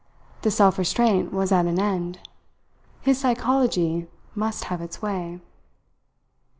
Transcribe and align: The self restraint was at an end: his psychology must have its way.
The 0.41 0.49
self 0.49 0.79
restraint 0.79 1.31
was 1.31 1.51
at 1.51 1.67
an 1.67 1.77
end: 1.77 2.17
his 3.01 3.19
psychology 3.19 4.07
must 4.33 4.63
have 4.63 4.81
its 4.81 4.99
way. 4.99 5.39